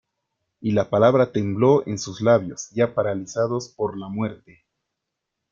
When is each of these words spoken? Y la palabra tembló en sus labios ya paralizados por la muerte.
Y 0.61 0.71
la 0.71 0.89
palabra 0.89 1.31
tembló 1.31 1.85
en 1.85 1.99
sus 1.99 2.21
labios 2.21 2.71
ya 2.71 2.95
paralizados 2.95 3.69
por 3.69 3.99
la 3.99 4.07
muerte. 4.07 4.63